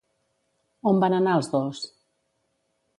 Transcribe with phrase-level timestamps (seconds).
[0.93, 1.85] On van anar els dos?